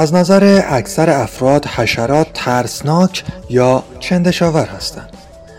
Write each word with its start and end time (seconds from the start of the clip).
از 0.00 0.14
نظر 0.14 0.62
اکثر 0.68 1.10
افراد 1.10 1.66
حشرات 1.66 2.26
ترسناک 2.34 3.24
یا 3.50 3.82
چندشاور 4.00 4.66
هستند. 4.66 5.08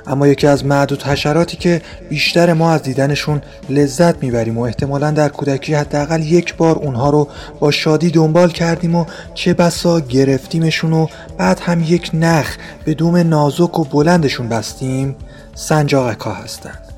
اما 0.08 0.28
یکی 0.28 0.48
از 0.48 0.66
معدود 0.66 1.04
حشراتی 1.04 1.58
که 1.58 1.82
بیشتر 2.10 2.54
ما 2.54 2.72
از 2.72 2.84
دیدنشون 2.84 3.42
لذت 3.70 4.24
می‌بریم 4.24 4.58
و 4.58 4.62
احتمالا 4.62 5.12
در 5.12 5.30
کودکی 5.30 5.74
حداقل 5.74 6.22
یک 6.22 6.56
بار 6.56 6.76
اونها 6.76 7.10
رو 7.10 7.28
با 7.60 7.72
شادی 7.72 8.12
دنبال 8.12 8.50
کردیم 8.50 8.96
و 8.96 9.06
چه 9.34 9.54
بسا 9.54 10.00
گرفتیمشون 10.00 10.94
و 10.94 11.08
بعد 11.38 11.60
هم 11.60 11.84
یک 11.84 12.12
نخ 12.14 12.56
به 12.86 12.94
دوم 12.94 13.16
نازک 13.18 13.80
و 13.80 13.84
بلندشون 13.84 14.50
بستیم 14.50 15.16
سنجاقک 15.56 16.20
ها 16.20 16.34
هستند. 16.34 16.89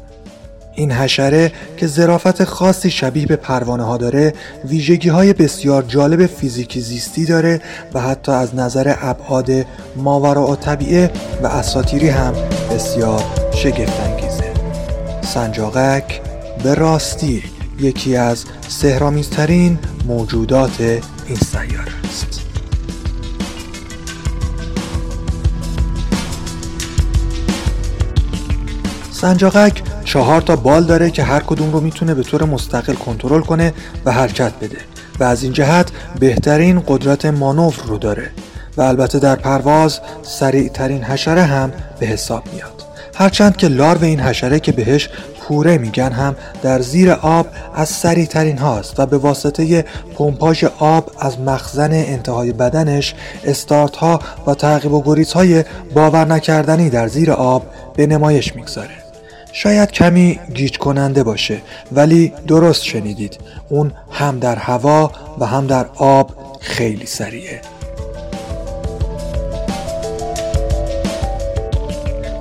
این 0.76 0.92
حشره 0.92 1.52
که 1.78 1.88
ظرافت 1.88 2.44
خاصی 2.44 2.92
شبیه 2.92 3.26
به 3.26 3.36
پروانه 3.36 3.84
ها 3.84 3.98
داره 3.98 4.34
ویژگی 4.66 5.10
های 5.10 5.34
بسیار 5.34 5.84
جالب 5.84 6.26
فیزیکی 6.26 6.82
زیستی 6.82 7.26
داره 7.26 7.62
و 7.94 8.02
حتی 8.02 8.32
از 8.32 8.56
نظر 8.56 8.96
ابعاد 9.02 9.52
ماورا 9.96 10.48
و 10.48 10.56
طبیعه 10.56 11.12
و 11.44 11.48
اساتیری 11.48 12.10
هم 12.10 12.34
بسیار 12.72 13.24
شگفت 13.54 14.00
انگیزه 14.00 14.54
سنجاقک 15.22 16.22
به 16.64 16.74
راستی 16.74 17.44
یکی 17.80 18.16
از 18.16 18.46
سهرامیزترین 18.68 19.80
موجودات 20.08 20.82
این 21.28 21.38
سیاره 21.38 21.92
است. 22.10 22.51
سنجاقک. 29.22 29.82
چهار 30.06 30.42
تا 30.42 30.56
بال 30.56 30.84
داره 30.84 31.10
که 31.10 31.24
هر 31.24 31.40
کدوم 31.40 31.72
رو 31.72 31.82
می‌تونه 31.82 32.14
به 32.14 32.24
طور 32.24 32.44
مستقل 32.44 32.94
کنترل 32.94 33.42
کنه 33.42 33.74
و 34.06 34.12
حرکت 34.12 34.52
بده. 34.62 34.78
و 35.20 35.24
از 35.24 35.44
این 35.44 35.54
جهت 35.54 35.92
بهترین 36.20 36.84
قدرت 36.88 37.26
مانور 37.26 37.76
رو 37.88 37.98
داره. 37.98 38.30
و 38.78 38.82
البته 38.82 39.20
در 39.20 39.36
پرواز 39.36 40.00
سریع 40.24 40.70
ترین 40.70 41.04
حشره 41.04 41.44
هم 41.44 41.72
به 42.00 42.06
حساب 42.06 42.44
میاد. 42.54 42.84
هرچند 43.16 43.58
که 43.58 43.68
لارو 43.68 44.04
این 44.04 44.20
حشره 44.20 44.60
که 44.60 44.72
بهش 44.72 45.10
پوره 45.40 45.78
میگن 45.78 46.12
هم 46.12 46.36
در 46.64 46.82
زیر 46.82 47.12
آب 47.12 47.48
از 47.76 47.90
سریع 47.90 48.26
ترین 48.26 48.58
هاست 48.58 49.00
و 49.00 49.06
به 49.06 49.18
واسطه 49.18 49.86
پمپاژ 50.16 50.64
آب 50.80 51.12
از 51.20 51.40
مخزن 51.40 51.94
انتهای 51.94 52.52
بدنش 52.52 53.16
استارت 53.44 53.96
ها 53.96 54.20
و 54.48 54.54
تعقیب 54.54 54.94
و 54.94 55.02
گریز 55.02 55.34
های 55.34 55.64
باور 55.94 56.26
نکردنی 56.26 56.90
در 56.90 57.08
زیر 57.08 57.32
آب 57.32 57.66
به 57.96 58.08
نمایش 58.08 58.56
می‌گذاره. 58.56 59.01
شاید 59.54 59.92
کمی 59.92 60.40
گیج 60.54 60.78
کننده 60.78 61.24
باشه 61.24 61.62
ولی 61.92 62.34
درست 62.48 62.84
شنیدید. 62.84 63.38
اون 63.70 63.92
هم 64.12 64.40
در 64.40 64.56
هوا 64.56 65.12
و 65.40 65.46
هم 65.46 65.68
در 65.68 65.86
آب 65.96 66.32
خیلی 66.60 67.06
سریعه. 67.06 67.62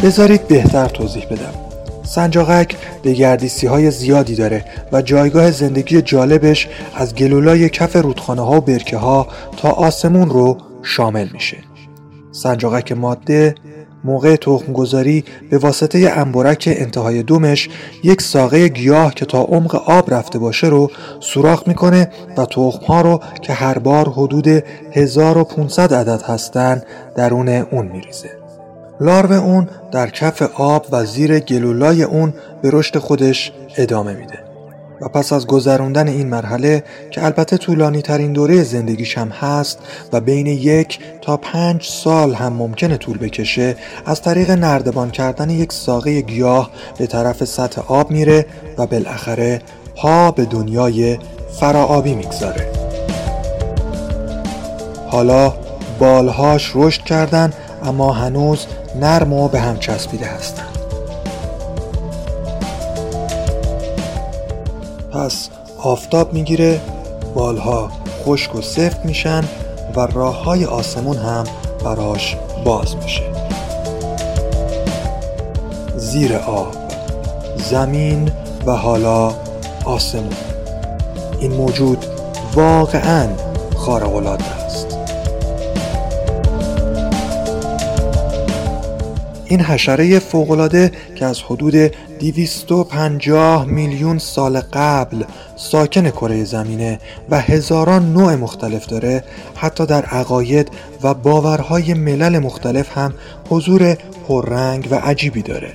بذارید 0.02 0.48
بهتر 0.48 0.88
توضیح 0.88 1.26
بدم. 1.26 1.54
سنجاقک 2.02 2.76
دگردیسی 3.04 3.66
های 3.66 3.90
زیادی 3.90 4.34
داره 4.34 4.64
و 4.92 5.02
جایگاه 5.02 5.50
زندگی 5.50 6.02
جالبش 6.02 6.68
از 6.94 7.14
گلولای 7.14 7.68
کف 7.68 7.96
رودخانه 7.96 8.42
ها 8.42 8.56
و 8.56 8.60
برکه 8.60 8.96
ها 8.96 9.28
تا 9.56 9.70
آسمون 9.70 10.30
رو 10.30 10.58
شامل 10.82 11.28
میشه. 11.32 11.56
سنجاقک 12.32 12.92
ماده 12.92 13.54
موقع 14.04 14.36
تخمگذاری 14.36 15.24
به 15.50 15.58
واسطه 15.58 16.12
انبرک 16.16 16.74
انتهای 16.76 17.22
دومش 17.22 17.68
یک 18.04 18.22
ساقه 18.22 18.68
گیاه 18.68 19.14
که 19.14 19.26
تا 19.26 19.42
عمق 19.42 19.74
آب 19.74 20.14
رفته 20.14 20.38
باشه 20.38 20.66
رو 20.66 20.90
سوراخ 21.20 21.68
می‌کنه 21.68 22.10
و 22.36 22.44
تخمها 22.44 23.00
رو 23.00 23.20
که 23.42 23.52
هر 23.52 23.78
بار 23.78 24.08
حدود 24.08 24.48
1500 24.92 25.94
عدد 25.94 26.22
هستن 26.22 26.82
درون 27.16 27.48
اون 27.48 27.86
میریزه. 27.86 28.30
لارو 29.00 29.32
اون 29.32 29.68
در 29.92 30.10
کف 30.10 30.42
آب 30.42 30.86
و 30.92 31.04
زیر 31.04 31.38
گلولای 31.38 32.02
اون 32.02 32.34
به 32.62 32.70
رشد 32.72 32.98
خودش 32.98 33.52
ادامه 33.76 34.14
میده. 34.14 34.49
و 35.00 35.08
پس 35.08 35.32
از 35.32 35.46
گذروندن 35.46 36.08
این 36.08 36.28
مرحله 36.28 36.84
که 37.10 37.24
البته 37.24 37.56
طولانی 37.56 38.02
ترین 38.02 38.32
دوره 38.32 38.62
زندگیش 38.62 39.18
هم 39.18 39.28
هست 39.28 39.78
و 40.12 40.20
بین 40.20 40.46
یک 40.46 40.98
تا 41.22 41.36
پنج 41.36 41.84
سال 41.84 42.34
هم 42.34 42.52
ممکنه 42.52 42.96
طول 42.96 43.18
بکشه 43.18 43.76
از 44.06 44.22
طریق 44.22 44.50
نردبان 44.50 45.10
کردن 45.10 45.50
یک 45.50 45.72
ساقه 45.72 46.20
گیاه 46.20 46.70
به 46.98 47.06
طرف 47.06 47.44
سطح 47.44 47.82
آب 47.92 48.10
میره 48.10 48.46
و 48.78 48.86
بالاخره 48.86 49.62
پا 49.96 50.30
به 50.30 50.44
دنیای 50.44 51.18
فراآبی 51.60 52.14
می‌گذاره. 52.14 52.72
حالا 55.06 55.54
بالهاش 55.98 56.72
رشد 56.74 57.02
کردن 57.02 57.52
اما 57.84 58.12
هنوز 58.12 58.66
نرم 59.00 59.32
و 59.32 59.48
به 59.48 59.60
هم 59.60 59.78
چسبیده 59.78 60.26
هستن. 60.26 60.79
پس 65.20 65.48
آفتاب 65.82 66.32
می‌گیره 66.32 66.80
بالها 67.34 67.90
خشک 68.24 68.54
و 68.54 68.60
سفت 68.60 69.04
میشن 69.04 69.44
و 69.96 70.00
راه 70.00 70.44
های 70.44 70.64
آسمون 70.64 71.16
هم 71.16 71.44
براش 71.84 72.36
باز 72.64 72.96
میشه. 72.96 73.22
زیر 75.96 76.36
آب 76.36 76.74
زمین 77.70 78.32
و 78.66 78.72
حالا 78.72 79.32
آسمون. 79.84 80.36
این 81.40 81.52
موجود 81.52 82.04
واقعا 82.54 83.28
خارق 83.76 84.26
است. 84.26 84.59
این 89.50 89.60
حشره 89.60 90.18
فوقالعاده 90.18 90.92
که 91.14 91.26
از 91.26 91.40
حدود 91.42 91.74
250 92.20 93.64
میلیون 93.64 94.18
سال 94.18 94.60
قبل 94.60 95.24
ساکن 95.56 96.10
کره 96.10 96.44
زمینه 96.44 96.98
و 97.30 97.40
هزاران 97.40 98.12
نوع 98.12 98.34
مختلف 98.34 98.86
داره 98.86 99.24
حتی 99.54 99.86
در 99.86 100.04
عقاید 100.04 100.70
و 101.02 101.14
باورهای 101.14 101.94
ملل 101.94 102.38
مختلف 102.38 102.98
هم 102.98 103.14
حضور 103.48 103.96
پررنگ 104.28 104.88
و 104.90 104.94
عجیبی 104.94 105.42
داره. 105.42 105.72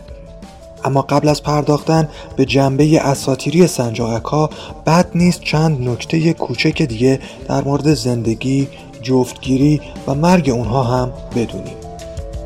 اما 0.85 1.01
قبل 1.01 1.29
از 1.29 1.43
پرداختن 1.43 2.09
به 2.35 2.45
جنبه 2.45 3.01
اساتیری 3.01 3.67
سنجاقک 3.67 4.25
ها 4.25 4.49
بد 4.85 5.07
نیست 5.15 5.41
چند 5.41 5.89
نکته 5.89 6.33
کوچک 6.33 6.81
دیگه 6.81 7.19
در 7.47 7.63
مورد 7.63 7.93
زندگی، 7.93 8.67
جفتگیری 9.01 9.81
و 10.07 10.15
مرگ 10.15 10.49
اونها 10.49 10.83
هم 10.83 11.11
بدونیم. 11.35 11.84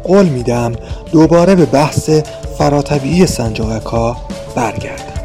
قول 0.03 0.25
میدم 0.25 0.73
دوباره 1.11 1.55
به 1.55 1.65
بحث 1.65 2.09
فراتبیعی 2.57 3.25
سنجاقک 3.25 3.85
ها 3.85 4.17
برگردم. 4.55 5.19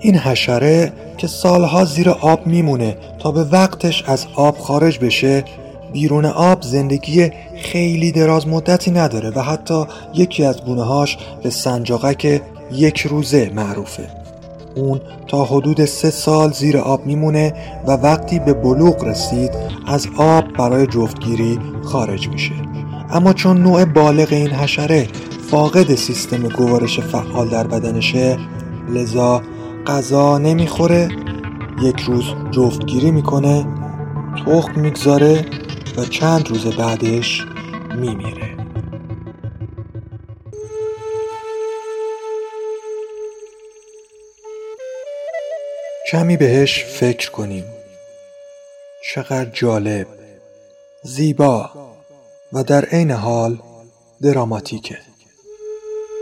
این 0.00 0.16
حشره 0.16 0.92
که 1.18 1.26
سالها 1.26 1.84
زیر 1.84 2.10
آب 2.10 2.46
میمونه 2.46 2.96
تا 3.18 3.32
به 3.32 3.44
وقتش 3.44 4.04
از 4.06 4.26
آب 4.34 4.58
خارج 4.58 4.98
بشه 4.98 5.44
بیرون 5.92 6.24
آب 6.24 6.62
زندگی 6.62 7.30
خیلی 7.56 8.12
دراز 8.12 8.48
مدتی 8.48 8.90
نداره 8.90 9.30
و 9.30 9.40
حتی 9.40 9.84
یکی 10.14 10.44
از 10.44 10.64
گونه 10.64 10.84
هاش 10.84 11.18
به 11.42 11.50
سنجاقک 11.50 12.42
یک 12.72 13.00
روزه 13.00 13.50
معروفه. 13.54 14.21
اون 14.74 15.00
تا 15.28 15.44
حدود 15.44 15.84
سه 15.84 16.10
سال 16.10 16.52
زیر 16.52 16.78
آب 16.78 17.06
میمونه 17.06 17.54
و 17.86 17.92
وقتی 17.92 18.38
به 18.38 18.52
بلوغ 18.52 19.04
رسید 19.04 19.50
از 19.86 20.08
آب 20.16 20.52
برای 20.52 20.86
جفتگیری 20.86 21.58
خارج 21.82 22.28
میشه. 22.28 22.54
اما 23.10 23.32
چون 23.32 23.62
نوع 23.62 23.84
بالغ 23.84 24.28
این 24.30 24.50
حشره 24.50 25.08
فاقد 25.50 25.94
سیستم 25.94 26.48
گوارش 26.48 27.00
فعال 27.00 27.48
در 27.48 27.66
بدنشه 27.66 28.38
لذا 28.88 29.42
غذا 29.86 30.38
نمی‌خوره 30.38 31.08
یک 31.82 32.00
روز 32.00 32.24
جفتگیری 32.50 33.10
می‌کنه 33.10 33.66
تخم 34.46 34.80
می‌گذاره 34.80 35.44
و 35.96 36.04
چند 36.04 36.48
روز 36.48 36.66
بعدش 36.66 37.44
میمیره. 38.00 38.56
کمی 46.12 46.36
بهش 46.36 46.84
فکر 46.84 47.30
کنیم. 47.30 47.64
چقدر 49.14 49.44
جالب 49.44 50.06
زیبا 51.02 51.70
و 52.52 52.62
در 52.62 52.84
عین 52.84 53.10
حال 53.10 53.58
دراماتیکه. 54.22 54.98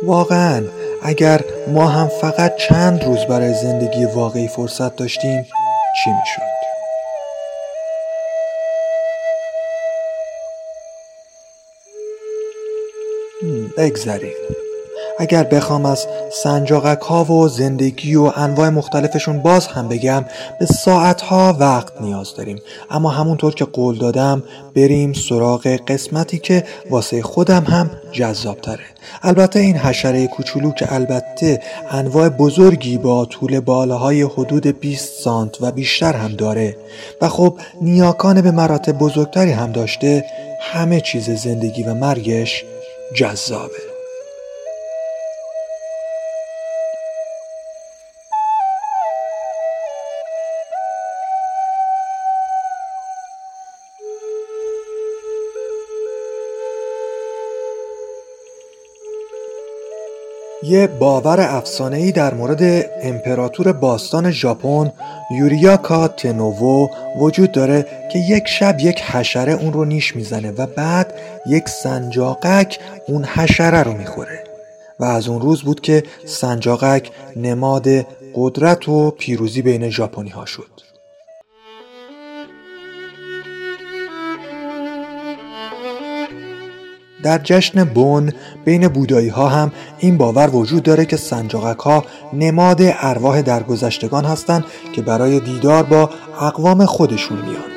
واقعا 0.03 0.69
اگر 1.03 1.45
ما 1.69 1.89
هم 1.89 2.09
فقط 2.09 2.57
چند 2.57 3.05
روز 3.05 3.19
برای 3.25 3.55
زندگی 3.55 4.05
واقعی 4.05 4.49
فرصت 4.49 4.97
داشتیم 4.97 5.43
چی 6.05 6.11
می‌شد؟ 6.11 6.51
بگذریم. 13.77 14.70
اگر 15.21 15.45
بخوام 15.45 15.87
از 15.87 16.07
سنجاقک 16.33 17.01
ها 17.01 17.25
و 17.25 17.49
زندگی 17.49 18.17
و 18.17 18.33
انواع 18.37 18.69
مختلفشون 18.69 19.39
باز 19.39 19.67
هم 19.67 19.89
بگم 19.89 20.25
به 20.61 20.67
ساعت 20.67 21.21
ها 21.21 21.57
وقت 21.61 22.01
نیاز 22.01 22.35
داریم. 22.37 22.59
اما 22.91 23.11
همونطور 23.11 23.55
که 23.55 23.65
قول 23.65 23.99
دادم 23.99 24.43
بریم 24.77 25.13
سراغ 25.13 25.67
قسمتی 25.67 26.39
که 26.39 26.65
واسه 26.91 27.23
خودم 27.23 27.65
هم 27.65 27.91
جذاب 28.13 28.61
تره 28.61 28.85
البته 29.23 29.59
این 29.59 29.77
حشره 29.77 30.27
کوچولو 30.27 30.73
که 30.73 30.93
البته 30.93 31.61
انواع 31.91 32.29
بزرگی 32.29 32.99
با 32.99 33.25
طول 33.25 33.61
بالاهای 33.61 34.23
حدود 34.23 34.67
20 34.67 35.23
سانت 35.23 35.63
و 35.63 35.73
بیشتر 35.73 36.13
هم 36.13 36.33
داره 36.33 36.77
و 37.21 37.29
خب 37.29 37.59
نیاکان 37.81 38.41
به 38.43 38.51
مراتب 38.51 38.99
بزرگتری 38.99 39.53
هم 39.53 39.73
داشته 39.73 40.25
همه 40.61 41.01
چیز 41.01 41.31
زندگی 41.31 41.83
و 41.83 41.95
مرگش 41.95 42.65
جذابه. 43.15 43.90
یه 60.63 60.87
باور 60.87 61.41
افسانه‌ای 61.41 62.13
در 62.13 62.35
مورد 62.35 62.91
امپراتور 63.03 63.73
باستان 63.73 64.31
ژاپن 64.31 64.93
یوریاکا 65.39 66.09
تنوو 66.09 66.89
وجود 67.19 67.53
داره 67.53 67.87
که 68.13 68.19
یک 68.19 68.49
شب 68.49 68.81
یک 68.81 69.03
حشره 69.03 69.53
اون 69.53 69.73
رو 69.73 69.85
نیش 69.85 70.17
می‌زنه 70.17 70.51
و 70.51 70.67
بعد 70.67 71.15
یک 71.47 71.69
سنجاقک 71.69 72.79
اون 73.09 73.25
حشره 73.25 73.83
رو 73.83 73.93
می‌خوره. 73.93 74.45
و 75.01 75.05
از 75.05 75.29
اون 75.29 75.41
روز 75.41 75.63
بود 75.63 75.81
که 75.81 76.03
سنجاقک 76.27 77.11
نماد 77.37 77.89
قدرت 78.35 78.89
و 78.89 79.11
پیروزی 79.11 79.63
بین 79.63 79.91
ژاپنی 79.91 80.31
ها 80.31 80.47
شد. 80.47 80.90
در 87.23 87.39
جشن 87.39 87.85
بون 87.85 88.33
بین 88.65 88.89
بودایی 88.89 89.29
ها 89.29 89.49
هم 89.49 89.73
این 89.99 90.19
باور 90.19 90.51
وجود 90.57 90.83
داره 90.83 91.05
که 91.05 91.17
سنجاقک 91.17 91.79
ها 91.79 92.05
نماد 92.33 92.79
ارواح 92.83 93.43
درگذشتگان 93.43 94.25
هستند 94.25 94.65
که 94.93 95.03
برای 95.03 95.41
دیدار 95.41 95.83
با 95.83 96.11
اقوام 96.41 96.87
خودشون 96.87 97.39
میان 97.39 97.71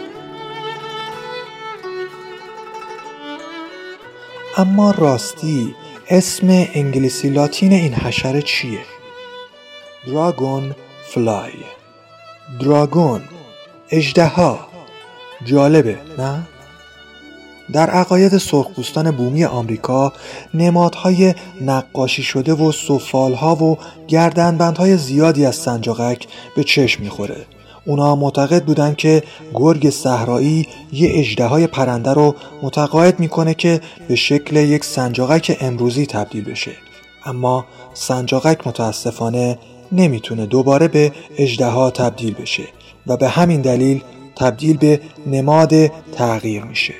اما 4.57 4.91
راستی 4.91 5.75
اسم 6.09 6.47
انگلیسی 6.49 7.29
لاتین 7.29 7.73
این 7.73 7.93
حشره 7.93 8.41
چیه؟ 8.41 8.79
دراگون 10.07 10.75
فلای 11.13 11.53
دراگون 12.59 13.21
اجدها 13.89 14.59
جالبه 15.45 15.97
نه؟ 16.17 16.47
در 17.73 17.89
عقاید 17.89 18.37
سرخپوستان 18.37 19.11
بومی 19.11 19.45
آمریکا 19.45 20.13
نمادهای 20.53 21.35
نقاشی 21.61 22.23
شده 22.23 22.53
و 22.53 22.71
سفالها 22.71 23.55
و 23.55 23.77
گردنبندهای 24.07 24.97
زیادی 24.97 25.45
از 25.45 25.55
سنجاقک 25.55 26.27
به 26.55 26.63
چشم 26.63 27.03
می‌خوره. 27.03 27.45
اونا 27.85 28.15
معتقد 28.15 28.65
بودن 28.65 28.95
که 28.95 29.23
گرگ 29.53 29.89
صحرایی 29.89 30.67
یه 30.91 31.09
اجده 31.13 31.67
پرنده 31.67 32.13
رو 32.13 32.35
متقاعد 32.61 33.19
می‌کنه 33.19 33.53
که 33.53 33.81
به 34.07 34.15
شکل 34.15 34.55
یک 34.55 34.85
سنجاقک 34.85 35.57
امروزی 35.61 36.05
تبدیل 36.05 36.43
بشه. 36.43 36.71
اما 37.25 37.65
سنجاقک 37.93 38.67
متاسفانه 38.67 39.57
نمی‌تونه 39.91 40.45
دوباره 40.45 40.87
به 40.87 41.11
اجده 41.37 41.89
تبدیل 41.89 42.33
بشه 42.33 42.63
و 43.07 43.17
به 43.17 43.29
همین 43.29 43.61
دلیل 43.61 44.01
تبدیل 44.35 44.77
به 44.77 44.99
نماد 45.27 45.87
تغییر 45.87 46.63
میشه. 46.63 46.93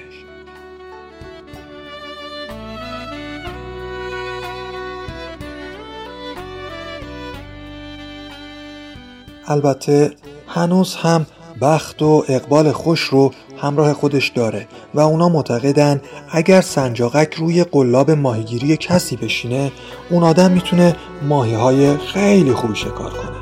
البته 9.47 10.11
هنوز 10.47 10.95
هم 10.95 11.25
بخت 11.61 12.01
و 12.01 12.23
اقبال 12.29 12.71
خوش 12.71 13.01
رو 13.01 13.31
همراه 13.57 13.93
خودش 13.93 14.29
داره 14.29 14.67
و 14.93 14.99
اونا 14.99 15.29
معتقدن 15.29 16.01
اگر 16.31 16.61
سنجاقک 16.61 17.33
روی 17.33 17.63
قلاب 17.63 18.11
ماهیگیری 18.11 18.77
کسی 18.77 19.15
بشینه 19.15 19.71
اون 20.09 20.23
آدم 20.23 20.51
می‌تونه 20.51 20.95
ماهی 21.21 21.53
های 21.53 21.97
خیلی 21.97 22.53
خوبی 22.53 22.75
شکار 22.75 23.09
کنه. 23.09 23.33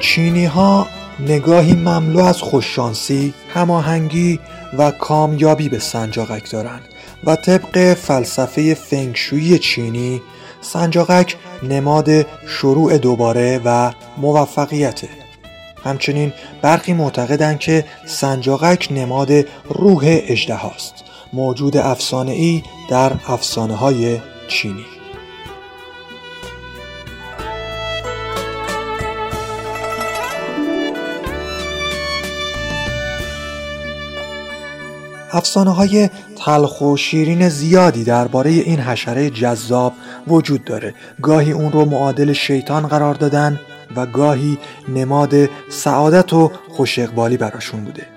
چینی 0.00 0.44
ها 0.44 0.86
نگاهی 1.20 1.72
مملو 1.72 2.24
از 2.24 2.42
خوششانسی، 2.42 3.34
هماهنگی 3.54 4.40
و 4.78 4.90
کامیابی 4.90 5.68
به 5.68 5.78
سنجاقک 5.78 6.50
دارند 6.50 6.84
و 7.24 7.36
طبق 7.36 7.94
فلسفه 7.94 8.74
فنگشویی 8.74 9.58
چینی 9.58 10.22
سنجاقک 10.60 11.36
نماد 11.62 12.26
شروع 12.46 12.98
دوباره 12.98 13.60
و 13.64 13.92
موفقیته. 14.16 15.08
همچنین 15.84 16.32
برخی 16.62 16.92
معتقدند 16.92 17.58
که 17.58 17.84
سنجاقک 18.06 18.88
نماد 18.90 19.32
روح 19.68 20.02
اجده 20.06 20.54
هاست 20.54 20.94
موجود 21.32 21.76
افسانه 21.76 22.32
ای 22.32 22.62
در 22.90 23.12
افسانه 23.28 23.74
های 23.74 24.18
چینی. 24.48 24.95
افسانه 35.36 35.70
های 35.70 36.10
تلخ 36.44 36.80
و 36.80 36.96
شیرین 36.96 37.48
زیادی 37.48 38.04
درباره 38.04 38.50
این 38.50 38.80
حشره 38.80 39.30
جذاب 39.30 39.92
وجود 40.28 40.64
داره. 40.64 40.94
گاهی 41.22 41.52
اون 41.52 41.72
رو 41.72 41.84
معادل 41.84 42.32
شیطان 42.32 42.86
قرار 42.86 43.14
دادن 43.14 43.60
و 43.96 44.06
گاهی 44.06 44.58
نماد 44.88 45.34
سعادت 45.70 46.32
و 46.32 46.52
خوش 46.68 46.98
اقبالی 46.98 47.36
براشون 47.36 47.84
بوده. 47.84 48.15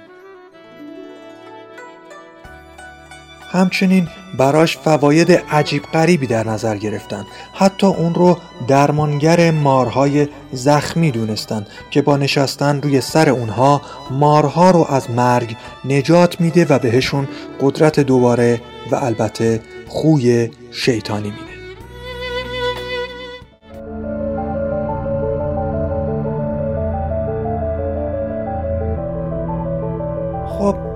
همچنین 3.51 4.07
براش 4.37 4.77
فواید 4.77 5.31
عجیب 5.31 5.83
غریبی 5.83 6.27
در 6.27 6.47
نظر 6.47 6.77
گرفتن. 6.77 7.25
حتی 7.53 7.87
اون 7.87 8.13
رو 8.13 8.37
درمانگر 8.67 9.51
مارهای 9.51 10.27
زخمی 10.51 11.11
دونستن 11.11 11.65
که 11.91 12.01
با 12.01 12.17
نشستن 12.17 12.81
روی 12.81 13.01
سر 13.01 13.29
اونها 13.29 13.81
مارها 14.11 14.71
رو 14.71 14.85
از 14.89 15.11
مرگ 15.11 15.55
نجات 15.85 16.41
میده 16.41 16.65
و 16.69 16.79
بهشون 16.79 17.27
قدرت 17.61 17.99
دوباره 17.99 18.61
و 18.91 18.95
البته 18.95 19.61
خوی 19.87 20.49
شیطانی 20.71 21.29
میده. 21.29 21.48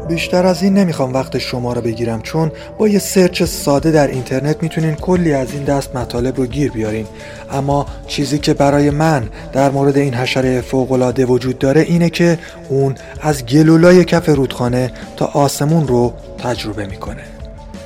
بیشتر 0.08 0.46
از 0.46 0.64
این 0.64 0.74
نمی‌خوام 0.74 1.14
وقت 1.14 1.38
شما 1.38 1.74
رو 1.74 1.82
بگیرم 1.82 2.22
چون 2.22 2.52
با 2.78 2.88
یه 2.88 3.00
سرچ 3.00 3.44
ساده 3.44 3.92
در 3.92 4.08
اینترنت 4.08 4.64
می‌تونین 4.64 4.96
کلی 4.96 5.34
از 5.34 5.54
این 5.54 5.64
دست 5.64 5.96
مطالب 5.96 6.38
رو 6.38 6.46
گیر 6.46 6.72
بیارین. 6.72 7.06
اما 7.52 7.86
چیزی 8.08 8.40
که 8.40 8.54
برای 8.54 8.90
من 8.90 9.30
در 9.54 9.72
مورد 9.72 9.98
این 9.98 10.14
حشره 10.14 10.62
فوقالعاده 10.62 11.26
وجود 11.26 11.60
داره 11.60 11.82
اینه 11.82 12.10
که 12.10 12.40
اون 12.70 12.96
از 13.22 13.46
گلولای 13.46 14.06
کف 14.06 14.30
رودخانه 14.30 14.92
تا 15.18 15.26
آسمون 15.26 15.88
رو 15.88 16.14
تجربه 16.38 16.86
می‌کنه. 16.86 17.24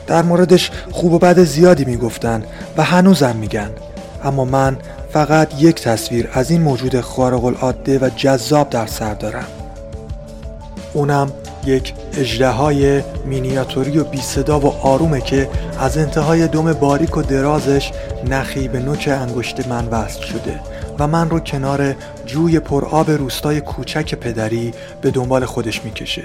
در 0.08 0.22
موردش 0.22 0.72
خوب 0.92 1.14
و 1.14 1.20
بد 1.20 1.44
زیادی 1.44 1.86
می‌گفتن 1.86 2.44
و 2.78 2.84
هنوزم 2.84 3.36
میگن. 3.36 3.70
اما 4.24 4.46
من 4.46 4.78
فقط 5.14 5.62
یک 5.62 5.82
تصویر 5.82 6.30
از 6.34 6.52
این 6.52 6.62
موجود 6.62 7.02
خارق 7.02 7.46
العاده 7.46 8.00
و 8.00 8.10
جذاب 8.16 8.70
در 8.70 8.88
سر 8.88 9.14
دارم. 9.14 9.48
اونم 10.94 11.32
یک 11.68 11.94
های 12.42 13.04
مینیاتوری 13.26 13.98
و 13.98 14.04
بی 14.04 14.22
صدا 14.22 14.60
و 14.60 14.68
آرومه 14.68 15.22
که 15.22 15.50
از 15.80 15.98
انتهای 15.98 16.48
دم 16.48 16.74
باریک 16.74 17.18
و 17.18 17.22
درازش 17.22 17.92
نخی 18.30 18.68
به 18.68 18.80
نوک 18.80 19.10
انگشت 19.12 19.68
من 19.68 19.86
وصل 19.86 20.22
شده 20.22 20.60
و 21.00 21.08
من 21.08 21.30
رو 21.30 21.40
کنار 21.40 21.96
جوی 22.26 22.60
پرآب 22.60 23.12
روستای 23.12 23.62
کوچک 23.62 24.16
پدری 24.16 24.74
به 25.02 25.12
دنبال 25.12 25.46
خودش 25.46 25.86
می‌کشه 25.86 26.24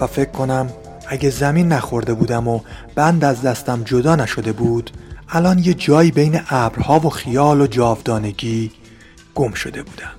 و 0.00 0.06
فکر 0.06 0.30
کنم 0.30 0.70
اگه 1.08 1.30
زمین 1.30 1.68
نخورده 1.68 2.14
بودم 2.14 2.48
و 2.48 2.60
بند 2.94 3.24
از 3.24 3.42
دستم 3.42 3.82
جدا 3.84 4.16
نشده 4.16 4.52
بود 4.52 4.90
الان 5.28 5.58
یه 5.58 5.74
جایی 5.74 6.10
بین 6.10 6.40
ابرها 6.48 7.00
و 7.00 7.10
خیال 7.10 7.60
و 7.60 7.66
جاودانگی 7.66 8.70
گم 9.34 9.52
شده 9.52 9.82
بودم. 9.82 10.12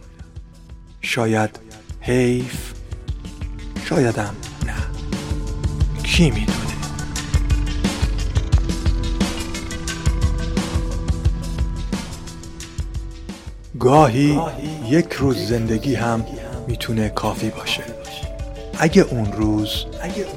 شاید 1.01 1.60
حیف 2.01 2.74
شایدم 3.86 4.36
کی 6.22 6.32
می‌دونه؟ 6.32 6.58
گاهی 13.80 14.40
یک 14.90 15.13
روز 15.13 15.38
زندگی 15.38 15.96
هم 15.96 16.25
می‌تونه 16.68 17.10
کافی 17.10 17.50
باشه. 17.50 17.84
اگه 18.80 19.01
اون 19.01 19.32
روز 19.32 19.86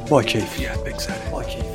با 0.08 0.22
کیفیت 0.22 0.78
بگذره. 0.78 1.73